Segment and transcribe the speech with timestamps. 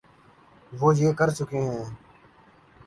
[0.71, 1.83] وہ یہ کر چکے ہیں۔